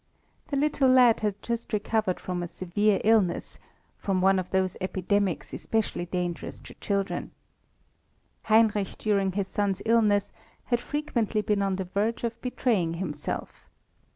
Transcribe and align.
The 0.47 0.57
little 0.57 0.89
lad 0.89 1.19
had 1.19 1.39
just 1.43 1.71
recovered 1.73 2.19
from 2.19 2.41
a 2.41 2.47
severe 2.47 2.99
illness; 3.03 3.59
from 3.99 4.19
one 4.19 4.39
of 4.39 4.49
those 4.49 4.75
epidemics 4.81 5.53
especially 5.53 6.07
dangerous 6.07 6.59
to 6.61 6.73
children. 6.81 7.29
Heinrich 8.45 8.95
during 8.97 9.33
his 9.33 9.47
son's 9.47 9.79
illness 9.85 10.33
had 10.63 10.81
frequently 10.81 11.43
been 11.43 11.61
on 11.61 11.75
the 11.75 11.85
verge 11.85 12.23
of 12.23 12.41
betraying 12.41 12.95
himself. 12.95 13.69